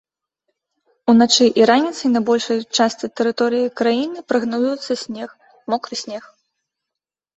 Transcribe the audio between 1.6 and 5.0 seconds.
і раніцай на большай частцы тэрыторыі краіны прагназуецца